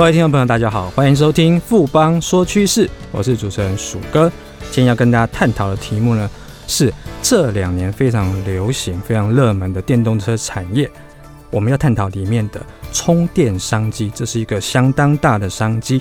[0.00, 4.32] 各位听众朋友，大家好，欢迎收听富邦说趋势，我是主持人鼠哥。
[4.70, 6.30] 今天要跟大家探讨的题目呢，
[6.66, 6.90] 是
[7.20, 10.90] 这两年非常流行、非常热门的电动车产业。
[11.50, 16.00] 我们要探讨里面的充电商机，这是一个相当大的商机。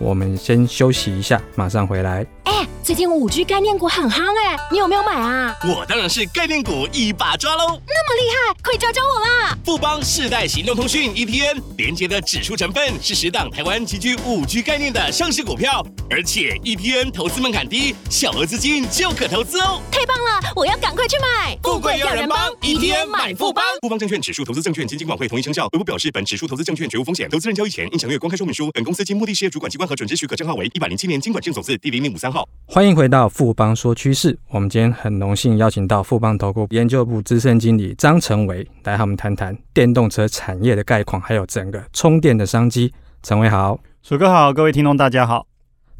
[0.00, 2.26] 我们先休息一下，马上回来。
[2.44, 5.54] 哎，最近五 G 概念股很夯哎，你有没有买啊？
[5.62, 7.78] 我当然是概念股一把抓喽！
[7.86, 9.56] 那么厉害，快教教我啦！
[9.64, 19.80] 富邦世代行动通讯 ETN 连接的指数成分是十档台湾极具五 G 概念的上市股票，而且 ETN 投资门槛低，小额资金就可投资哦。
[19.92, 21.56] 太棒了，我要赶快去买！
[21.62, 23.62] 富贵要人帮，ETN 买富邦。
[23.82, 25.66] 富邦证券指数投资证券基金管会同意生效。
[25.72, 28.70] 微博表示，本指数投资证券绝无风险，投资人交易前应详阅公开说明书。
[28.72, 32.48] 本公司经目的事业主管机关核准之许可证号为一百零七年经管证总字第零零五三号。
[32.64, 34.38] 欢迎回到富邦说趋势。
[34.50, 42.94] 我们今天很荣幸邀请到富邦投顾研究部资深经理张成伟来和我们谈谈电动车产业的概况，还有整个充电的商机。
[43.24, 45.44] 成伟好，鼠哥好，各位听众大家好。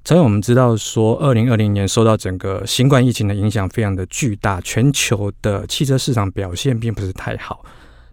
[0.05, 7.65] 成伟，我们知道说，二零二零年受到整个新冠疫情的影响非常的巨大，全球的汽车市场表现并不是太好。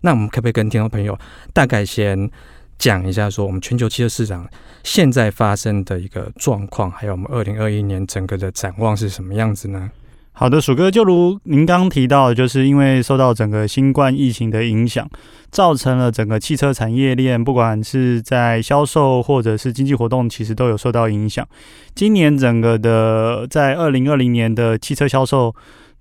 [0.01, 1.17] 那我们可不可以跟听众朋友
[1.53, 2.29] 大概先
[2.77, 4.47] 讲一下，说我们全球汽车市场
[4.83, 9.89] 现在发生的一个状况，还有我们二零二一年整个的展望是什么样子呢？
[10.31, 15.09] 好的，鼠哥，就如您刚提到，就是因为受到整个新冠疫情的影响，
[15.49, 21.47] 造成了整个汽车产业链，不管是在销售或者是经济活动，其实都有受到影响。
[21.95, 25.55] 今年整个的在二零二零年的汽车销售。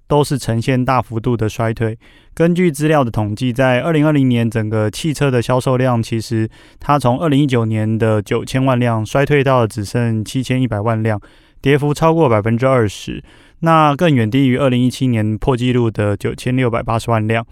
[0.08, 1.98] 都是呈现大幅度的衰退。
[2.34, 6.48] 根据资料的统计，在二零二零年，整个汽车的销售量其实
[6.78, 11.20] 它从二零一九年的九千万辆衰退到只剩七千一百万辆，
[11.60, 13.22] 跌幅超过百分之二十。
[13.60, 17.44] 那更远低于二零一七年破纪录的九千六百八十万辆。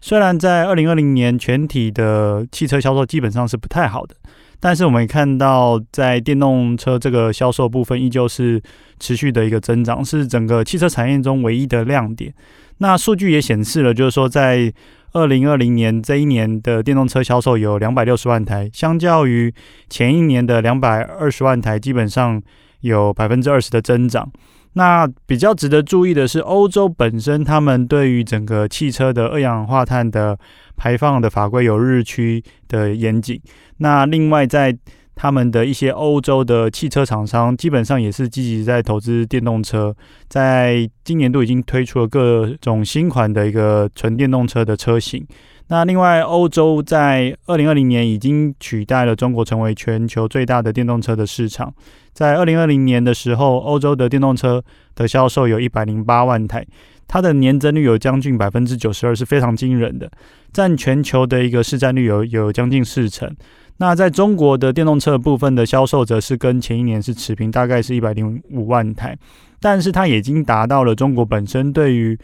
[0.00, 4.16] 虽然在二零二零年全体的汽车销售基本上是不太好的。
[4.64, 8.62] 但是我们也看到，在电动车这个销售部分，依旧是
[9.00, 12.32] 持续的一个增长，是整个汽车产业中唯一的亮点。
[12.78, 14.72] 那数据也显示了，就是说，在
[15.14, 19.52] 二零二零年这一年的电动车销售有两百六十万台，相较于
[19.90, 22.40] 前一年的两百二十万台，基本上
[22.82, 24.30] 有百分之二十的增长。
[24.74, 30.38] 那比较值得注意的是，欧洲本身他们对于整个汽车的二氧化碳的
[30.76, 33.40] 排放的法规有日趋的严谨。
[33.78, 34.76] 那另外，在
[35.14, 39.94] 他们的一些欧洲的汽车厂商，基本上也是积极在投资电动车，
[40.28, 45.24] 在今年都已经推出了各种新款的一个纯电动车的车型。
[45.68, 51.72] 那另外，欧洲在二零二零年已经取代了中国，成为全球最大的电动车的市场。
[52.12, 54.62] 在二零二零年的时候，欧洲的电动车
[54.94, 56.66] 的销售有一百零八万台，
[57.08, 60.10] 它的年增率有将近百分之九十二，是非常惊人的，
[60.52, 63.34] 占全球的一个市占率有有将近四成。
[63.78, 69.16] 那在中国的电动车部分的销售则是跟前一年是持平，大概是一百零五万台，
[69.58, 72.16] 但是它已经达到了中国本身对于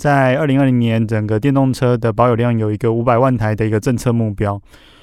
[0.00, 4.58] 在二零二零年，整个电动车的保有量有一个五百万台的一个政策目标，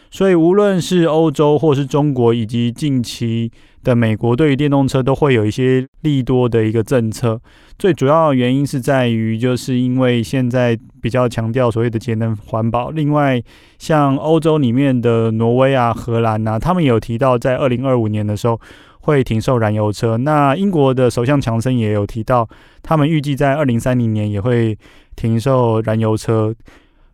[0.09, 3.51] 所以无论是欧洲或是中国，以及近期
[3.83, 7.39] 的美国，对于电动车都会有一些利多的一个政策。
[7.77, 12.89] 最主要的原因是在于，就是因为现在比较强调所谓的节能环保。
[12.89, 13.39] 另外，
[13.77, 18.59] 像欧洲里面的挪威啊、荷兰啊，他们有提到在二零二五年的时候。
[19.07, 20.17] 会停售燃油车。
[20.17, 22.47] 那英国的首相强森也有提到，
[22.83, 24.77] 他们预计在二零三零年也会
[25.15, 26.53] 停售燃油车，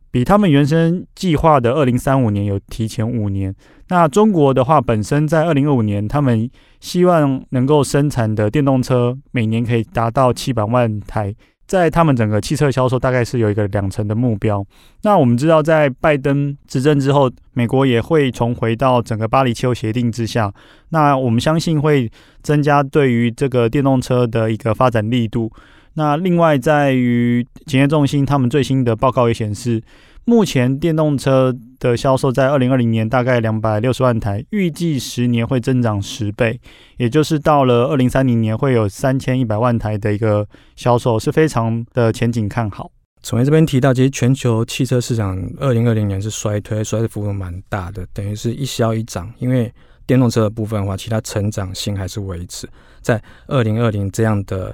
[0.10, 3.54] 比他们原先计划的二零三五年有提前五年。
[3.90, 6.50] 那中国的话，本身在二零二五年，他们
[6.80, 11.36] 希望能够生产的电动车每年可以达到七百万台。
[11.74, 14.64] 在他们整个汽车销售大概是有一个两成的目标。
[15.02, 20.54] 那我们知道，在拜登执政之后，美国也会重回到整个巴黎气候协定之下。
[20.90, 22.08] 那我们相信会
[22.44, 25.52] 增加对于这个电动车的一个发展力度。
[25.96, 29.82] 那另外，在于检验中心，他们最新的报告也显示。
[30.26, 36.60] 目前电动车的销售在二零二零年大概两百六十万台，预计十年会增长十倍，
[36.98, 42.90] 也就是到了二零三零年会有三千一百万台的一个销售，是非常的前景看好。
[43.22, 49.30] 从这边提到，其实全球汽车市场二零二零年是衰退，衰退幅度蛮大的，等于是一消一长。
[49.40, 49.74] 因为
[50.06, 52.68] 电动车的部分的话，其他成长性还是维持
[53.02, 54.74] 在二零二零这样的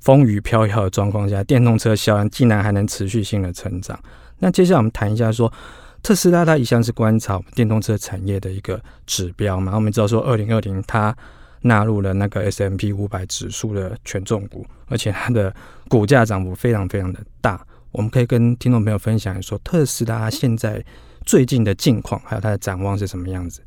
[0.00, 3.98] 风雨飘摇的状况下，电动车销量竟然还能持续性的成长。
[4.44, 5.50] 那接下来我们谈一下说，
[6.02, 9.74] 特斯拉它一向是观察电动车产业的一个指标嘛。
[9.74, 11.16] 我们知道说，二零二零它
[11.62, 15.54] 纳入了那个 S M P 五百指数的权重股，而且它的
[15.88, 17.66] 股价涨幅非常非常的大。
[17.90, 20.84] 我们可以跟听众朋友分享说，特斯拉现在
[21.24, 23.62] 最近的境况，还有它的展望是什么样子？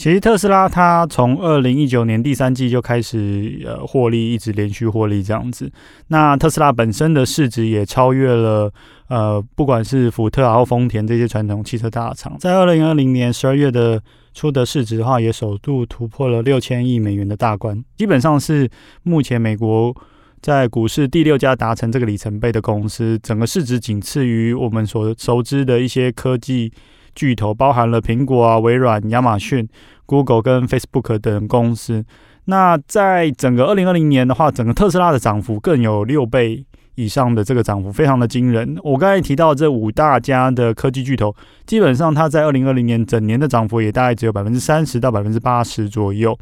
[0.00, 5.70] 其实特斯拉它从二零一九年第三季就开始呃获利，一直连续获利这样子。
[6.08, 8.72] 那特斯拉本身的市值也超越了
[9.08, 14.02] 呃不管是福特啊或丰田这些传统汽车大厂，在二零二零年十二月的
[14.32, 18.70] 出的市值的话，也首度突破了六千亿美元的大关，基本上是
[19.02, 19.94] 目前美国
[20.40, 26.72] 在股市第六家达成这个里程碑的公司，整个市值仅次于我们所熟知的一些科技。
[27.14, 29.68] 巨头包含了苹果啊、微软、亚马逊、
[30.06, 32.04] Google 跟 Facebook 等公司。
[32.46, 36.64] 那在整个二零二零年的话，整个特斯拉的涨幅更有六倍
[36.96, 38.76] 以上的这个涨幅，非常的惊人。
[38.82, 41.34] 我刚才提到这五大家的科技巨头，
[41.66, 46.36] 基本上它在二零二零年整年的涨幅也大概只有百分之三十到百分之八十左右。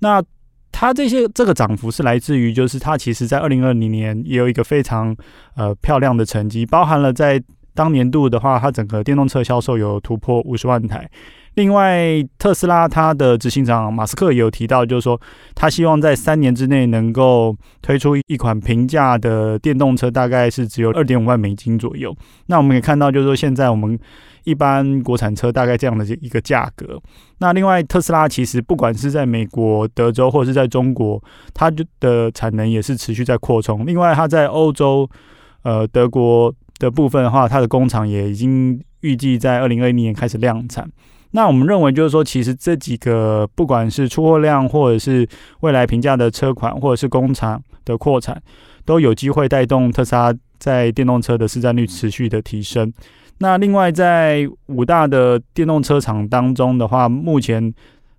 [0.00, 0.20] 那
[0.72, 5.16] 它这些这个涨幅是来自于，就是它其实在二零二零年也有一个非常
[5.54, 7.40] 呃漂亮的成绩，包含了在
[7.78, 11.08] 当年度的话，它整个电动车销售有突破五十万台。
[11.54, 15.20] 另外，特斯拉它的执行长马斯克也有提到，就是说
[15.54, 22.12] 他希望在三年之内能够推出一款平价的电动车，大概是只有二点五万美金左右。
[22.46, 23.96] 那我们可以看到，就是说现在我们
[24.42, 27.00] 一般国产车大概这样的一个价格。
[27.38, 31.22] 那另外，特斯拉其实不管是在美国德州或者是在中国，
[31.54, 31.70] 它
[32.00, 33.86] 的产能也是持续在扩充。
[33.86, 35.08] 另外，它在欧洲，
[35.62, 36.52] 呃，德国。
[36.78, 40.90] 的部分的话，它的工厂也已经预计在二零二一年开始量产。
[41.32, 45.28] 那我们认为，就是说，其实这几个不管是出货量，或者是
[45.60, 48.40] 未来平价的车款，或者是工厂的扩产，
[48.86, 52.90] 都有机会带动特斯拉在电动车的市占率持续的提升。
[53.40, 57.72] 那另外，在五大的电动车厂当中的话，目前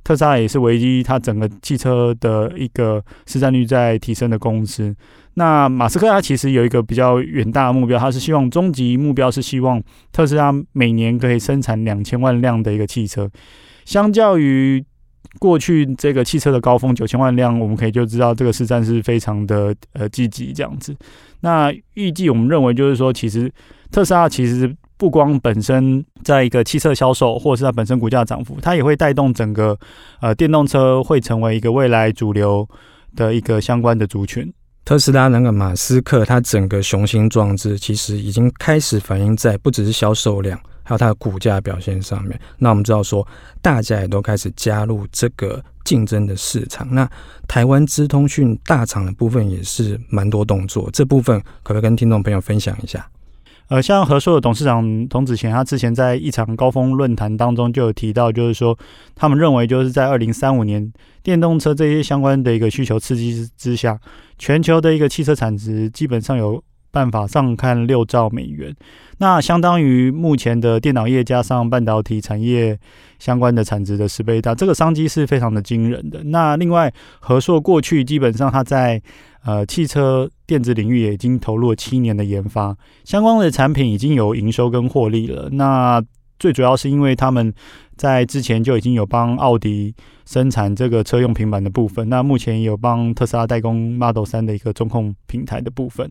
[0.03, 4.95] 特斯拉也是唯一它整个汽车的一个市占率在提升的公司。
[5.39, 9.81] 那马斯克他其实有一个比较远大的目标，他是希望终极目标是希望
[10.11, 13.29] 特斯拉每年可以生产两千万辆的一个汽车。
[13.85, 14.83] 相较于
[15.39, 20.93] 过去这个汽车的高峰九千万辆，我们可以就知道这个市占是非常的呃积极这样子。
[21.39, 23.49] 那预计我们认为就是说，其实
[23.91, 29.79] 特斯拉其实不光本身在一个汽车销售，或者是它本身股价涨幅，它也会带动整个
[30.19, 32.67] 呃电动车会成为一个未来主流
[33.15, 34.51] 的一个相关的族群。
[34.89, 42.41] 特斯拉那个马斯克，他整个雄心壮志，其实已经开始反映在不只是销售量，还有它的股价表现上面。
[42.57, 43.23] 那我们知道说，
[43.61, 46.87] 大家也都开始加入这个竞争的市场。
[46.89, 47.07] 那
[47.47, 53.07] 台湾资通讯大厂的部分也是蛮多动作，这部分可不可以跟听众朋友分享一下？
[53.69, 58.77] 呃，像和硕的董事长童子贤，他之前在一场高峰论坛当中就有提到，就是说
[59.15, 63.99] 他们认为，就是在二零三五年，电动车这些相关的一个需求刺激之下，
[64.39, 68.75] 全球的一个汽车产值基本上有办法上看六兆美元，
[69.19, 72.75] 那相当于目前的电脑业加上半导体产业
[73.19, 76.23] 相关的产值的十倍大，这个商机是非常的惊人的。
[76.23, 78.99] 那另外，和硕过去基本上它在
[79.45, 85.47] 呃，汽车电子领域也已经投入了七年的研发，相关的产品已经有营收跟获利了。
[85.51, 86.03] 那
[86.39, 87.53] 最主要是因为他们
[87.95, 89.93] 在之前就已经有帮奥迪
[90.25, 96.09] 生产这个车用平板的部分，那目前也有帮特斯拉代工 Model 三的一个中控平台的部分。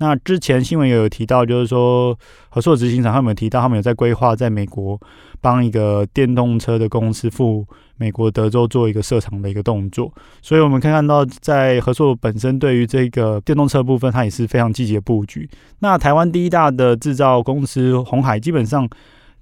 [0.00, 2.18] 那之前新闻也有提到，就是说
[2.48, 5.00] 合作执行长他们有提到，他们有在规划在美国
[5.40, 7.64] 帮一个电动车的公司赴
[7.96, 10.12] 美国德州做一个设厂的一个动作。
[10.42, 15.48] 所以我们可以看到，在合作本身对于这个电动车部分，它也是非常积极的布局。
[15.78, 18.88] 那台湾第一大的制造公司红海，基本上。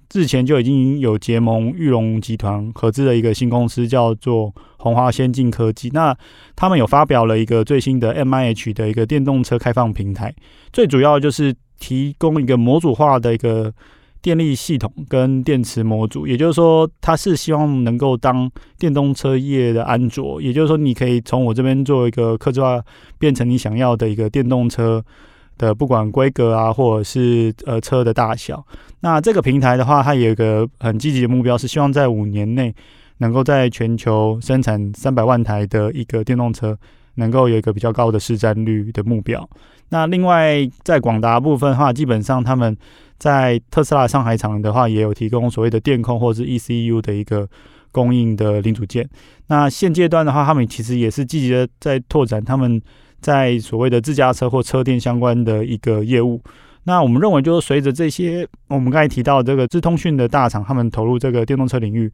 [0.09, 5.89] 之前就已经有结盟裕隆集团合资的一个新公司，叫做红华先进科技。
[5.93, 6.17] 那
[6.55, 10.33] 他们有发表了一个最新的 MIH 的一个电动车开放平台，
[10.73, 13.71] 最主要就是提供一个模组化的一个
[14.19, 16.25] 电力系统跟电池模组。
[16.25, 18.49] 也就是说，它是希望能够当
[18.79, 20.41] 电动车业的安卓。
[20.41, 22.83] 也就是说，你可以从我这边做一个客制化，
[23.19, 25.05] 变成你想要的一个电动车。
[25.59, 28.65] 的不管规格啊，或者是呃车的大小，
[29.01, 32.73] 那这个平台的话，它有一个很积极的目标，是希望在五年内
[33.17, 36.75] 能够在全球生产三百万台的一个电动车，
[37.15, 39.47] 能够有一个比较高的市占率的目标。
[39.89, 42.75] 那另外在广达部分的话，基本上他们
[43.17, 47.45] 在特斯拉上海厂的话，也有提供所谓的电控或者是 ECU 的一个
[47.91, 49.05] 供应的零组件。
[49.47, 52.81] 那现阶段的话，他们其实也是积极的在拓展他们。
[53.21, 56.41] 在所谓的自驾车或车电相关的一个业务，
[56.83, 62.11] 那我们认为就是随着这些我们刚才提到这个资通讯的大厂，他们投入这个电动车领域，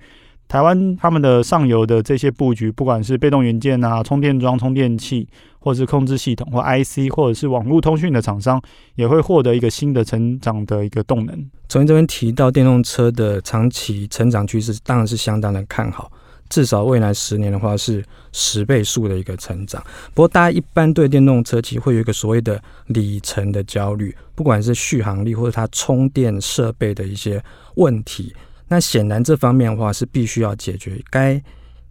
[0.47, 5.27] 台湾他们的上游的这些布局，不管是被动元件啊、充电桩、充电器，
[5.59, 8.61] 或是控制系统或 IC，或者是网络通讯的厂商，
[8.95, 11.49] 也会获得一个新的成长的一个动能。
[11.67, 16.11] 从这边提到电动车的长期成长趋势，当然是相当的看好。
[16.49, 19.83] 至少未来十年的话是十倍数的一个成长。
[20.13, 27.43] 不过，大家一般对电动车其实会有一个所谓的里程的焦虑，不管是续航力或者它充电设备的一些
[27.75, 28.33] 问题。
[28.67, 31.41] 那显然这方面的话是必须要解决，该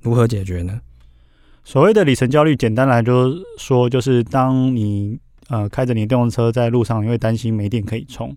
[0.01, 0.81] 如何解决呢？
[1.65, 5.19] 所谓的里程焦虑，简单来就说，就是当你
[5.49, 8.37] 呃开着你电动车在路上，你会担心没电可以充。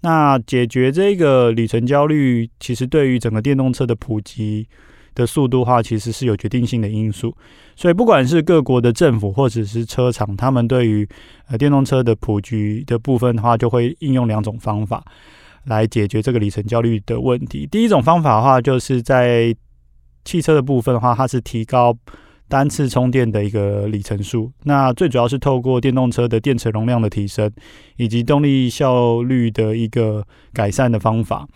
[0.00, 4.68] 那解决这个里程焦虑，其实对于整个电动车的普及
[5.18, 7.36] 的速度的话，其实是有决定性的因素。
[7.76, 11.06] 所以不管是各国的政府或者是车厂，他们对于
[11.48, 15.04] 呃电动车的普及的部分的话，就会应用两种方法
[15.64, 17.66] 来解决这个里程焦虑的问题。
[17.66, 19.54] 第一种方法的话，就是在
[20.24, 21.94] 汽车的部分的话，它是提高。
[22.50, 27.52] 单次充电的一个里程数，那最主要是透过电动车的电池容量的提升，
[27.98, 31.46] 以及动力效率的一个改善的方法。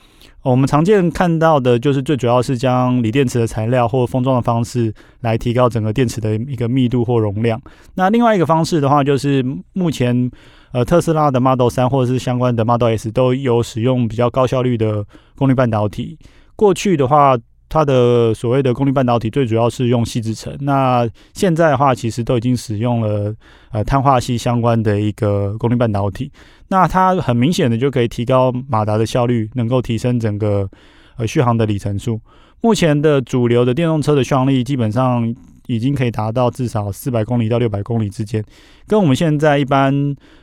[0.42, 7.60] 我们常见看到的就是最主要是将锂电池的材料或封装的方式来提高整个电池的一个密度或容量。
[7.94, 10.30] 那另外一个方式的话，就是目前
[10.72, 15.04] 呃特斯拉的 Model 三或者是相关的 Model S 都有使用比较高效率的
[15.36, 16.18] 功率半导体。
[16.56, 17.36] 过去的话，
[17.72, 23.34] 它的所谓的功率半导体最主要是用矽制成，那现在的话其实都已经使用了
[23.70, 26.30] 呃碳化矽相关的一个功率半导体，
[26.68, 30.68] 那它很明显的就可以提高马达的效率，能够提升整个
[31.16, 32.20] 呃续航的里程数。
[32.60, 35.34] 目前的主流的电动车的续航力基本上
[35.74, 38.44] 已经可以达到至少四百公里到六百公里之间，
[38.86, 39.92] 跟我们现在一般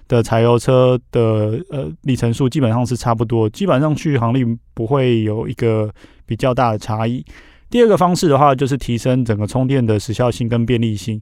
[0.08, 4.44] 的柴油车的呃里程数基本上是差不多，基本上续航力
[4.74, 5.92] 不会有一个。
[6.30, 7.26] 比较大的差异。
[7.72, 11.20] 第二个方式的话，就是提升整个充电的时效性跟便利性。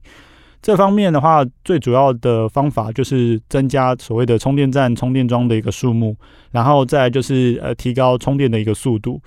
[0.60, 6.14] 这方面的话，最主要的方法就是增加所谓的充电站、充电桩的一个数目，
[6.50, 9.18] 然后再就是呃提高充电的一个速度。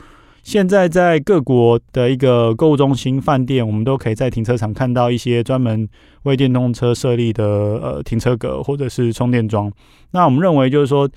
[0.44, 5.88] 现在在各国的一个购物中心、饭店，我们都可以在停车场看到一些专门
[6.24, 9.72] 为电动车设立的呃停车格或者是充电桩。
[10.12, 11.10] 那我们认为就是说。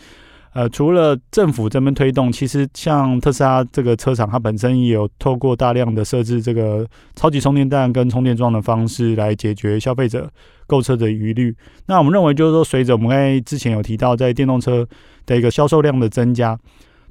[0.57, 10.31] 呃，除了政府这边推动，其实像特斯拉这个车厂，它本身也有透过大量的设置这个超级充电站跟充电桩的方式来解决消费者
[10.69, 11.53] 购车的疑虑。
[11.87, 14.87] 那我们认为，就是说，随着我们刚才之前有提到，在电动车
[15.27, 16.57] 的一个销售量的增加，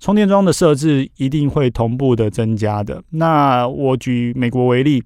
[0.04, 3.02] 充电桩的设置一定会同步的增加的。
[3.12, 5.02] 那我举美国为例，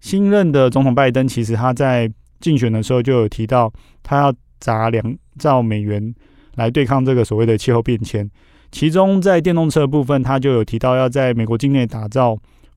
[0.00, 3.70] 新任的总统拜登，其实他在竞选的时候就有提到，
[4.02, 6.14] 他要砸两兆美元。
[6.54, 8.30] 来对抗这个所谓的气候变迁，
[8.72, 12.34] 其中在电动车部分，他就有提到要在美国境内打造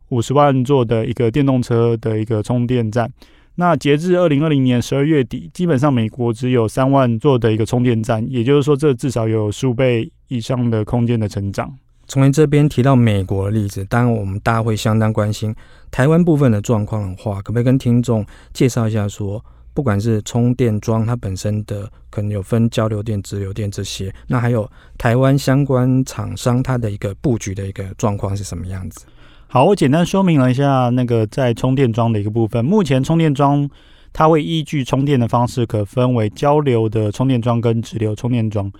[0.09, 3.09] 五十万座的一个电动车的一个充电站。
[3.55, 11.73] 那截至二零二零年十二月底，基本上美国只有三万座的一个充电站，也就是说，这至少有数倍以上的空间的成长。
[12.07, 15.55] 从您这边提到美国的例子，当然我们大家会相当关心
[15.89, 19.43] 台湾部分的状况的话，可不可以跟听众介绍一下说？
[19.75, 29.05] 不管是充电桩，它本身的可能有分交流电、直流电这些，那还有台湾相关厂商它的一个布局的一个状况是什么样子？
[29.47, 32.63] 好，我简单说明了一下那个在充电桩的一个部分。
[32.63, 33.67] 目前充电桩
[34.11, 38.71] 它会依据充电的方式，可分为交流的充电桩跟直流充电桩。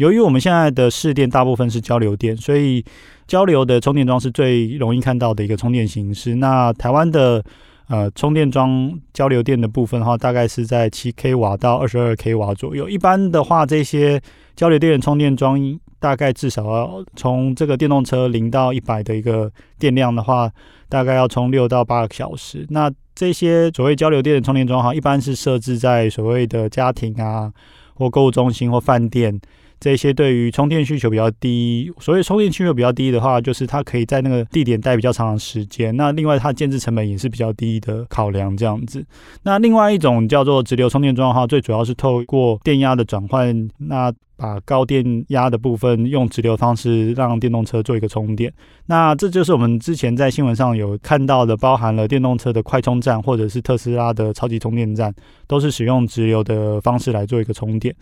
[0.00, 2.82] 由于我们现在的市电大部分是交流电，所以
[3.26, 6.36] 交流的充电桩是最容易看到的一个充电形式。
[6.36, 7.44] 那台湾的
[7.88, 12.88] 呃，充电桩交流电的部分的话，大概是在七 k 瓦到二十二 k 瓦左右。
[12.88, 14.18] 一般的话，这些
[14.56, 15.60] 交流电充电桩
[15.98, 20.50] 大概至少要从这个电动车零到一百的一个电量的话，
[20.88, 22.64] 大概要充六到八个小时。
[22.70, 27.52] 那这些所谓交流电的充电桩哈，一般是设置在所谓的家庭啊，
[27.92, 29.38] 或购物中心或饭店。
[29.80, 35.96] 这些对于充电需求比较低，所以充电需求比较低的话，就是它可以在那个地点待比较长的时间。
[35.96, 39.04] 那另外它建置成本也是比较低的考量这样子。
[39.42, 48.52] 那另外一种叫做直流充电桩的话，最主要是透过电压的转换，那把高电压的部分用直流方式让电动车做一个充电。
[48.86, 55.14] 那这就是我们之前在新闻上有看到的，包含了电动车的快充站或者是特斯拉的超级充电站，
[55.46, 57.94] 都是使用直流的方式来做一个充电。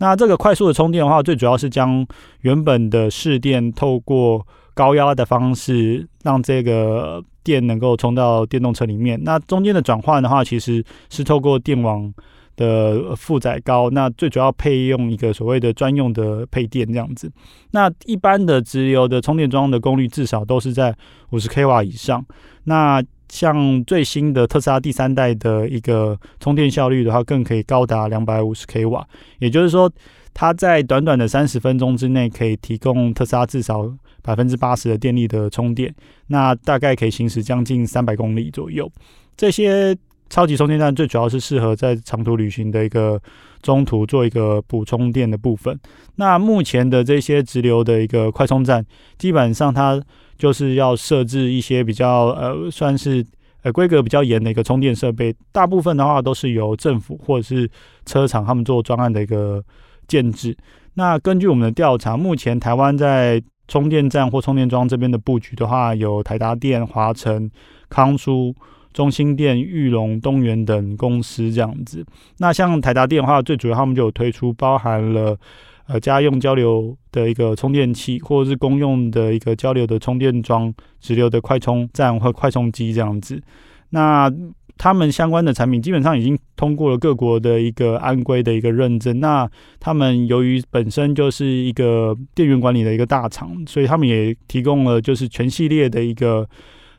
[0.00, 2.04] 那这个快速的充电的话，最主要是将
[2.40, 9.20] 原本的市电透过高压的方式，让这个电能够充到电动车里面。
[9.22, 12.12] 那中间的转换的话，其实是透过电网
[12.56, 17.30] 的负载高，那最主要配用一个所谓的专用的配电这样子。
[17.72, 20.96] 那一般的直流的充电桩的功率至少都是在
[21.30, 22.24] 五十 k 瓦以上。
[22.64, 29.06] 那像最新的特斯拉第三代的一个充电效率的话，更可以高达两百五十 k 瓦。
[29.38, 29.90] 也就是说，
[30.34, 35.94] 它在短短的三十分钟之内，可以提供特斯拉至少百分之八十的电力的充电，
[36.26, 38.90] 那大概可以行驶将近三百公里左右。
[39.36, 39.96] 这些
[40.30, 43.20] 超级充电站最主要是适合在长途旅行的一个
[43.60, 45.78] 中途做一个补充电的部分。
[46.14, 48.84] 那目前的这些直流的一个快充站，
[49.18, 50.00] 基本上它
[50.38, 53.26] 就是要设置一些比较呃，算是
[53.62, 55.34] 呃规格比较严的一个充电设备。
[55.50, 57.68] 大部分的话都是由政府或者是
[58.06, 59.62] 车厂他们做专案的一个
[60.06, 60.56] 建置。
[60.94, 67.50] 那根据我们的调查，目前台湾在充电站或充电桩这边的布局的话，有台达电、华城、
[67.88, 68.54] 康舒。
[68.92, 72.04] 中兴电、玉龙、东元等公司这样子。
[72.38, 75.36] 那像台达电的话，最主要他们就有推出包含了
[75.86, 83.40] 呃家用交流的一个充电器，或者是公用的一个交流的充电桩、直流的快充站或快充机这样子。
[83.90, 84.28] 那
[84.76, 89.20] 他们相关的产品基本上已经通过了各国的一个安规的一个认证。
[89.20, 96.48] 那他们由于本身就是一个电源管理的一个大厂，所以他们也提供了就是全系列的一个。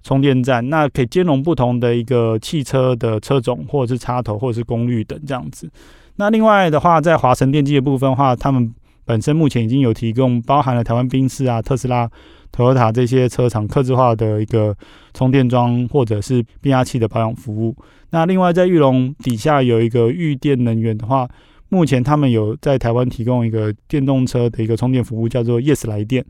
[0.04, 5.70] 充电站，那可以兼容不同的一个汽车的车种，或者是插头，或者是功率等这样子。
[6.16, 8.74] 那另外的话，在华晨电机的部分的话，他们
[9.06, 12.10] 本身目前已经有提供包含了台湾宾士啊、特斯拉、
[12.52, 14.76] Toyota 这些车厂客制化的一个
[15.14, 17.76] 充电桩，或者是变压器的保养服务。
[18.10, 21.28] 那另外在玉龙底下有一个玉电能源的话，
[21.70, 26.26] 目前他们有在台湾提供一个电动车的一个充电服务，叫做 Yes 来电。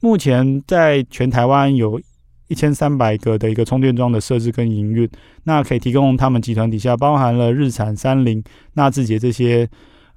[0.00, 2.00] 目前在全台湾有。
[2.52, 5.08] 一千三百个的一个充电桩的设置跟营运，
[5.44, 8.44] 那可以提供他们集团底下包含了日产、三菱、
[8.74, 9.66] 纳智捷这些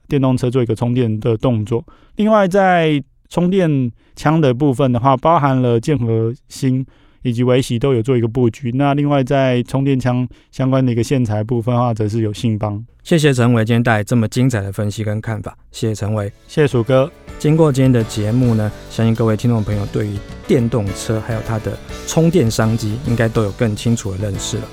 [0.10, 1.82] 电动车做一个充电的动作。
[2.18, 6.86] 另外，在充电枪的部分的话，包含了剑和星
[7.26, 8.72] 以及维喜都有做一个布局。
[8.76, 12.86] 那另外，在充电枪相关的一个线材部分的话，则是有信邦。
[13.04, 17.12] 谢谢陈伟今天带来这么精彩的分析跟看法，谢谢陈伟，谢谢鼠哥。
[17.40, 20.18] 经过今天的节目呢，相信各位听众朋友对于
[20.48, 21.76] 电动车还有它的
[22.08, 24.68] 充电商机，应该都有更清楚的认识了。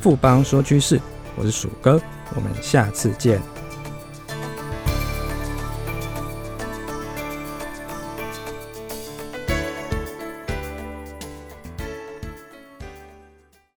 [0.00, 0.98] 富邦说趋势，
[1.36, 2.00] 我是鼠哥，
[2.34, 3.40] 我们下次见。